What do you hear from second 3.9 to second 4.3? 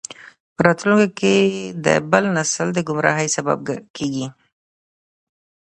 کیږي.